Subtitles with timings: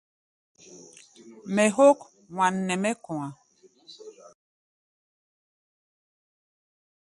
[1.53, 1.99] Mɛ hók
[2.35, 3.31] wan nɛ mɛ́ kɔ̧á̧.